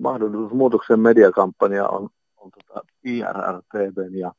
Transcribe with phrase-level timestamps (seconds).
[0.00, 4.32] mahdollisuus muutoksen mediakampanja on, on tota IRRTVn ja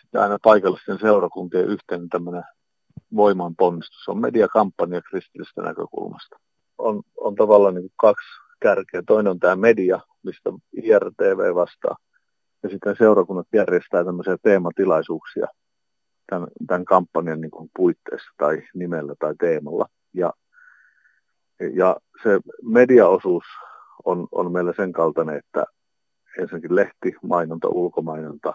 [0.00, 2.42] sitten aina paikallisten seurakuntien yhteinen tämmöinen
[3.16, 4.08] voimanponnistus.
[4.08, 6.36] On mediakampanja kristillisestä näkökulmasta.
[6.78, 8.26] On, on tavallaan niin kaksi
[8.60, 9.02] kärkeä.
[9.06, 10.50] Toinen on tämä media, mistä
[10.82, 11.96] IRTV vastaa.
[12.62, 15.46] Ja sitten seurakunnat järjestää tämmöisiä teematilaisuuksia
[16.26, 19.86] tämän, tämän kampanjan niin kuin puitteissa tai nimellä tai teemalla.
[20.14, 20.32] Ja,
[21.74, 23.44] ja se mediaosuus
[24.04, 25.64] on, on meillä sen kaltainen, että
[26.38, 28.54] ensinnäkin lehti, mainonta, ulkomainonta,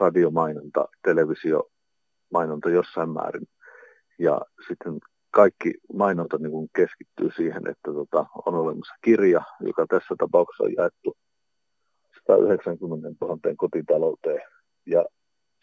[0.00, 3.46] radiomainonta, televisiomainonta jossain määrin.
[4.18, 4.98] Ja sitten
[5.30, 10.72] kaikki mainonta niin kuin keskittyy siihen, että tota, on olemassa kirja, joka tässä tapauksessa on
[10.76, 11.16] jaettu
[12.26, 14.42] 190 000 kotitalouteen.
[14.86, 15.04] Ja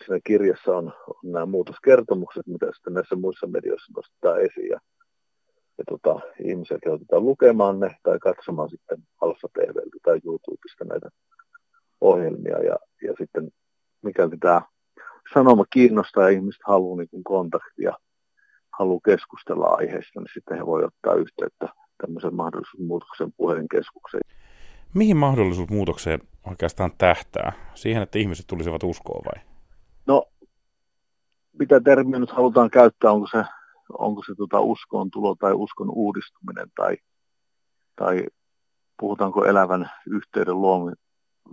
[0.03, 4.79] siinä kirjassa on, on nämä muutoskertomukset, mitä sitten näissä muissa medioissa nostetaan esiin.
[5.99, 11.09] Tota, ihmisiä kehotetaan lukemaan ne tai katsomaan sitten Alfa TVltä tai YouTubesta näitä
[12.01, 12.57] ohjelmia.
[12.57, 13.51] Ja, ja sitten
[14.01, 14.61] mikäli tämä
[15.33, 17.93] sanoma kiinnostaa ja ihmiset haluaa niin kontaktia,
[18.79, 24.21] haluaa keskustella aiheesta, niin sitten he voi ottaa yhteyttä tämmöisen mahdollisuusmuutoksen puhelinkeskukseen.
[24.93, 27.53] Mihin mahdollisuusmuutokseen oikeastaan tähtää?
[27.73, 29.43] Siihen, että ihmiset tulisivat uskoon vai?
[30.07, 30.25] No,
[31.59, 33.43] mitä termiä nyt halutaan käyttää, onko se,
[33.99, 36.97] onko se tota uskoon tulo tai uskon uudistuminen tai,
[37.95, 38.25] tai
[38.99, 40.91] puhutaanko elävän yhteyden luomi,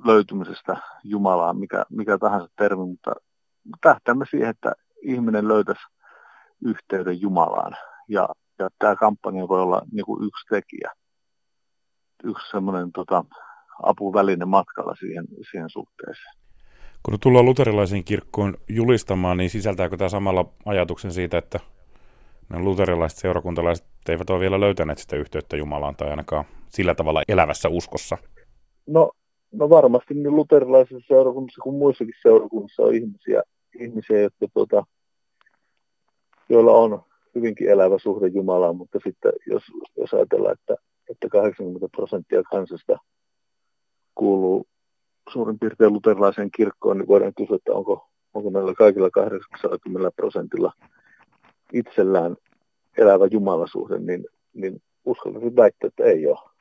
[0.05, 3.13] löytymisestä Jumalaan, mikä, mikä tahansa termi, mutta
[3.81, 5.83] tähtäämme siihen, että ihminen löytäisi
[6.65, 7.77] yhteyden Jumalaan.
[8.09, 10.91] Ja, ja tämä kampanja voi olla niin kuin yksi tekijä,
[12.25, 13.25] yksi semmoinen tota,
[13.83, 16.35] apuväline matkalla siihen, siihen suhteeseen.
[17.03, 21.61] Kun tullaan luterilaisiin kirkkoon julistamaan, niin sisältääkö tämä samalla ajatuksen siitä, että
[22.53, 27.69] ne luterilaiset seurakuntalaiset eivät ole vielä löytäneet sitä yhteyttä Jumalaan tai ainakaan sillä tavalla elävässä
[27.69, 28.19] uskossa?
[28.87, 29.11] No,
[29.53, 33.43] no varmasti niin luterilaisissa seurakunnissa kuin muissakin seurakunnissa on ihmisiä,
[33.81, 34.85] ihmisiä jotka, tuota,
[36.49, 37.03] joilla on
[37.35, 39.63] hyvinkin elävä suhde Jumalaan, mutta sitten jos,
[39.97, 40.75] jos ajatellaan, että,
[41.11, 42.99] että 80 prosenttia kansasta
[44.15, 44.67] kuuluu
[45.33, 50.73] suurin piirtein luterilaiseen kirkkoon, niin voidaan kysyä, että onko, onko meillä kaikilla 80 prosentilla
[51.73, 52.37] itsellään
[52.99, 54.25] elävä jumalasuhde, niin,
[54.55, 56.52] niin uskaltaisin väittää, että ei ole.